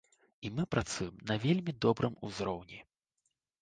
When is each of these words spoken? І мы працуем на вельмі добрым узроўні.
І 0.47 0.49
мы 0.55 0.65
працуем 0.75 1.13
на 1.33 1.39
вельмі 1.45 1.79
добрым 1.89 2.19
узроўні. 2.31 2.85